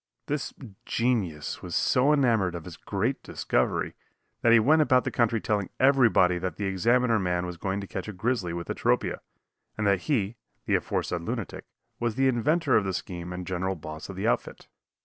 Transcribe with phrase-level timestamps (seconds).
[0.25, 0.51] This
[0.83, 3.93] genius was so enamored of his great discovery
[4.41, 7.85] that he went about the country telling everybody that the Examiner man was going to
[7.87, 9.19] catch a grizzly with atropia,
[9.77, 11.65] and that he (the aforesaid lunatic)
[11.99, 14.67] was the inventor of the scheme and general boss of the outfit.